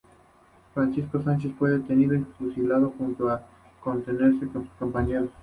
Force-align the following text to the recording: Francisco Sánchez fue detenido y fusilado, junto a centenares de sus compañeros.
Francisco 0.73 1.21
Sánchez 1.21 1.53
fue 1.59 1.69
detenido 1.69 2.15
y 2.15 2.23
fusilado, 2.39 2.91
junto 2.97 3.29
a 3.29 3.45
centenares 3.85 4.39
de 4.41 4.51
sus 4.51 4.67
compañeros. 4.79 5.29